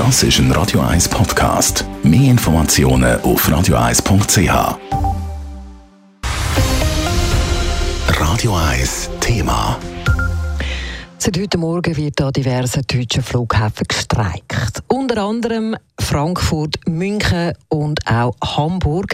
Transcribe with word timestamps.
Das 0.00 0.22
ist 0.22 0.38
ein 0.38 0.50
Radio 0.52 0.80
1 0.80 1.10
Podcast. 1.10 1.84
Mehr 2.02 2.30
Informationen 2.30 3.20
auf 3.20 3.46
radio1.ch. 3.46 4.78
Radio 8.18 8.56
1 8.56 9.10
Thema. 9.20 9.78
Seit 11.18 11.38
heute 11.38 11.58
Morgen 11.58 11.94
wird 11.98 12.18
an 12.22 12.32
diversen 12.32 12.82
deutschen 12.86 13.22
Flughäfen 13.22 13.86
gestreikt. 13.86 14.82
Unter 14.88 15.22
anderem 15.22 15.76
Frankfurt, 16.00 16.76
München 16.88 17.52
und 17.68 18.00
auch 18.06 18.34
Hamburg. 18.42 19.12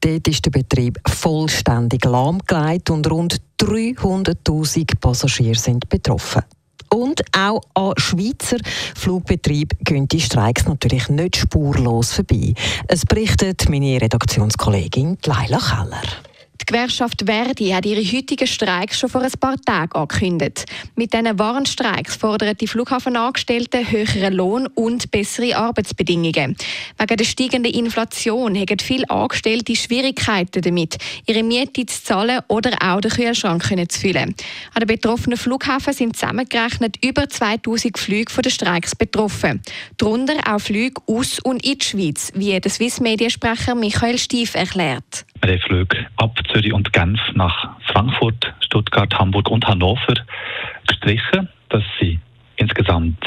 Dort 0.00 0.26
ist 0.26 0.44
der 0.46 0.50
Betrieb 0.50 0.98
vollständig 1.08 2.04
lahmgelegt 2.04 2.90
und 2.90 3.08
rund 3.08 3.40
300.000 3.60 4.98
Passagiere 4.98 5.54
sind 5.54 5.88
betroffen. 5.88 6.42
Und 6.88 7.22
auch 7.36 7.60
an 7.74 7.92
Schweizer 7.96 8.58
Flugbetrieben 8.94 9.78
gehen 9.80 10.08
die 10.08 10.20
Streiks 10.20 10.66
natürlich 10.66 11.08
nicht 11.08 11.36
spurlos 11.36 12.12
vorbei. 12.12 12.54
Es 12.88 13.04
berichtet 13.04 13.68
meine 13.68 14.00
Redaktionskollegin 14.00 15.18
Leila 15.24 15.58
Keller. 15.58 16.33
Die 16.64 16.72
Gewerkschaft 16.72 17.24
Verdi 17.26 17.68
hat 17.70 17.84
ihre 17.84 18.00
heutigen 18.00 18.46
Streiks 18.46 18.98
schon 18.98 19.10
vor 19.10 19.20
ein 19.20 19.30
paar 19.38 19.60
Tagen 19.60 19.92
angekündigt. 19.92 20.64
Mit 20.96 21.12
diesen 21.12 21.38
Warnstreiks 21.38 22.16
fordern 22.16 22.56
die 22.58 22.66
Flughafenangestellten 22.66 23.90
höheren 23.90 24.32
Lohn 24.32 24.66
und 24.68 25.10
bessere 25.10 25.56
Arbeitsbedingungen. 25.56 26.56
Wegen 26.98 27.16
der 27.18 27.24
steigenden 27.24 27.74
Inflation 27.74 28.56
haben 28.56 28.78
viele 28.78 29.10
Angestellte 29.10 29.76
Schwierigkeiten 29.76 30.62
damit, 30.62 30.96
ihre 31.26 31.42
Miete 31.42 31.84
zu 31.84 32.02
zahlen 32.02 32.40
oder 32.48 32.70
auch 32.80 33.02
den 33.02 33.10
Kühlschrank 33.10 33.62
zu 33.92 34.00
füllen. 34.00 34.34
An 34.72 34.80
den 34.80 34.86
betroffenen 34.86 35.36
Flughäfen 35.36 35.92
sind 35.92 36.16
zusammengerechnet 36.16 36.96
über 37.04 37.28
2000 37.28 37.98
Flüge 37.98 38.32
von 38.32 38.40
den 38.40 38.52
Streiks 38.52 38.96
betroffen. 38.96 39.60
Darunter 39.98 40.36
auch 40.50 40.60
Flüge 40.60 41.02
aus 41.06 41.40
und 41.40 41.62
in 41.62 41.76
die 41.76 41.84
Schweiz, 41.84 42.32
wie 42.34 42.58
der 42.58 42.70
Swiss-Mediensprecher 42.70 43.74
Michael 43.74 44.16
Stief 44.16 44.54
erklärt. 44.54 45.26
Haben 45.44 45.60
Flüge 45.60 46.06
ab 46.16 46.40
Zürich 46.50 46.72
und 46.72 46.90
Genf 46.94 47.20
nach 47.34 47.76
Frankfurt, 47.92 48.54
Stuttgart, 48.60 49.12
Hamburg 49.18 49.50
und 49.50 49.66
Hannover 49.66 50.14
gestrichen. 50.88 51.50
Das 51.68 51.82
sind 52.00 52.20
insgesamt 52.56 53.18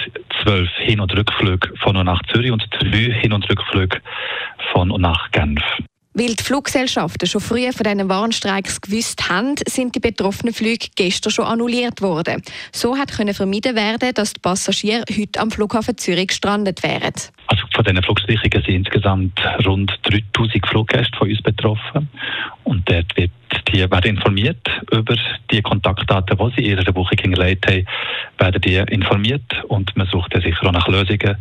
zwölf 0.41 0.67
Hin- 0.79 0.99
und 0.99 1.15
Rückflüge 1.15 1.73
von 1.77 1.95
und 1.95 2.07
nach 2.07 2.23
Zürich 2.33 2.51
und 2.51 2.67
drei 2.71 3.13
Hin- 3.21 3.33
und 3.33 3.47
Rückflüge 3.47 4.01
von 4.73 4.89
und 4.89 5.01
nach 5.01 5.29
Genf. 5.31 5.61
Weil 6.15 6.33
die 6.33 6.43
Fluggesellschaften 6.43 7.27
schon 7.27 7.41
früher 7.41 7.71
von 7.71 7.83
diesen 7.83 8.09
Warnstreiks 8.09 8.81
gewusst 8.81 9.29
haben, 9.29 9.53
sind 9.67 9.93
die 9.93 9.99
betroffenen 9.99 10.55
Flüge 10.55 10.87
gestern 10.95 11.31
schon 11.31 11.45
annulliert 11.45 12.01
worden. 12.01 12.41
So 12.71 12.97
hat 12.97 13.15
können 13.15 13.35
vermieden 13.35 13.75
werden, 13.75 14.11
dass 14.15 14.33
die 14.33 14.39
Passagiere 14.39 15.03
heute 15.15 15.39
am 15.39 15.51
Flughafen 15.51 15.95
Zürich 15.95 16.29
gestrandet 16.29 16.81
wären. 16.81 17.13
Von 17.77 17.85
diesen 17.85 18.01
Flugstreichungen 18.01 18.63
sind 18.65 18.75
insgesamt 18.75 19.39
rund 19.63 19.93
3000 20.01 20.67
Fluggäste 20.67 21.15
von 21.15 21.29
uns 21.29 21.41
betroffen. 21.43 22.09
Und 22.63 22.89
dort 22.89 23.15
wird 23.15 23.29
die 23.71 23.79
werden 23.79 24.15
informiert 24.15 24.67
über 24.91 25.15
die 25.51 25.61
Kontaktdaten, 25.61 26.37
die 26.37 26.55
sie 26.55 26.65
in 26.65 26.77
ihrer 26.79 26.95
Woche 26.95 27.15
hingelegt 27.19 27.67
haben, 27.67 27.85
werden 28.39 28.61
die 28.61 28.75
informiert 28.75 29.63
und 29.67 29.95
man 29.95 30.07
sucht 30.07 30.33
ja 30.33 30.41
sicher 30.41 30.65
auch 30.65 30.71
nach 30.71 30.87
Lösungen, 30.87 31.37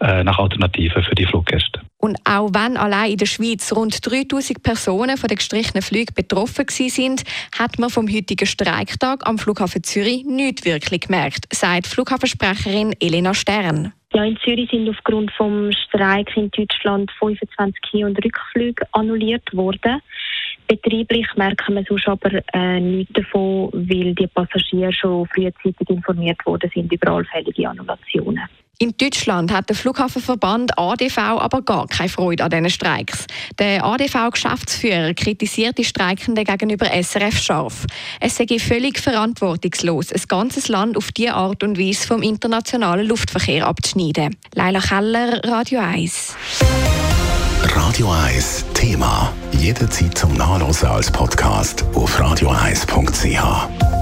äh, 0.00 0.22
nach 0.22 0.38
Alternativen 0.38 1.02
für 1.02 1.14
die 1.16 1.26
Fluggäste. 1.26 1.80
Und 1.98 2.16
auch 2.24 2.50
wenn 2.52 2.76
allein 2.76 3.10
in 3.10 3.16
der 3.16 3.26
Schweiz 3.26 3.72
rund 3.72 3.98
3000 4.08 4.62
Personen 4.62 5.16
von 5.16 5.28
den 5.28 5.36
gestrichenen 5.36 5.82
Flügen 5.82 6.14
betroffen 6.14 6.66
sind, 6.68 7.24
hat 7.58 7.80
man 7.80 7.90
vom 7.90 8.08
heutigen 8.08 8.46
Streiktag 8.46 9.26
am 9.26 9.38
Flughafen 9.38 9.82
Zürich 9.82 10.24
nicht 10.24 10.64
wirklich 10.64 11.02
gemerkt, 11.02 11.46
sagt 11.52 11.88
Flughafensprecherin 11.88 12.94
Elena 13.00 13.34
Stern. 13.34 13.92
Ja, 14.14 14.24
in 14.24 14.36
Zürich 14.44 14.70
sind 14.70 14.88
aufgrund 14.90 15.30
des 15.38 15.78
Streiks 15.88 16.36
in 16.36 16.50
Deutschland 16.50 17.10
25 17.18 17.74
Hin- 17.90 18.04
und 18.04 18.22
Rückflüge 18.22 18.86
annulliert 18.92 19.54
worden. 19.54 20.02
Betrieblich 20.68 21.26
merken 21.36 21.76
wir 21.76 21.84
sonst 21.88 22.08
aber 22.08 22.42
äh, 22.52 22.78
nichts 22.78 23.14
davon, 23.14 23.70
weil 23.72 24.14
die 24.14 24.26
Passagiere 24.26 24.92
schon 24.92 25.26
frühzeitig 25.28 25.88
informiert 25.88 26.44
worden 26.44 26.70
sind 26.74 26.92
über 26.92 27.12
allfällige 27.12 27.68
Annulationen. 27.68 28.42
In 28.78 28.94
Deutschland 28.96 29.52
hat 29.52 29.68
der 29.68 29.76
Flughafenverband 29.76 30.76
ADV 30.76 31.18
aber 31.18 31.62
gar 31.62 31.86
keine 31.86 32.08
Freude 32.08 32.42
an 32.42 32.50
diesen 32.50 32.70
Streiks. 32.70 33.26
Der 33.58 33.84
ADV-Geschäftsführer 33.84 35.14
kritisiert 35.14 35.78
die 35.78 35.84
Streikenden 35.84 36.44
gegenüber 36.44 36.86
SRF 36.86 37.38
scharf. 37.38 37.86
Es 38.18 38.36
sei 38.36 38.46
völlig 38.58 38.98
verantwortungslos, 38.98 40.12
ein 40.12 40.22
ganzes 40.26 40.66
Land 40.68 40.96
auf 40.96 41.12
diese 41.12 41.34
Art 41.34 41.62
und 41.62 41.78
Weise 41.78 42.06
vom 42.06 42.22
internationalen 42.22 43.06
Luftverkehr 43.06 43.66
abzuschneiden. 43.66 44.36
Leila 44.54 44.80
Keller, 44.80 45.40
Radio 45.44 45.80
1. 45.80 46.34
Radio 47.62 48.10
1 48.10 48.64
Thema. 48.74 49.32
Jederzeit 49.52 50.18
zum 50.18 50.34
Nachlesen 50.34 50.88
als 50.88 51.10
Podcast 51.10 51.84
auf 51.94 52.20
radio1.ch. 52.20 54.01